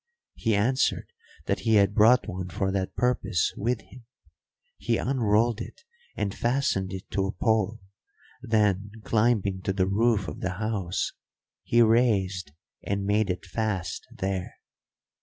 [0.33, 1.11] He answered
[1.45, 4.03] that he had brought one for that purpose with him.
[4.79, 5.83] He unrolled it
[6.15, 7.79] and fastened it to a pole;
[8.41, 11.13] then, climbing to the roof of the house,
[11.61, 12.51] he raised
[12.81, 14.55] and made it fast there.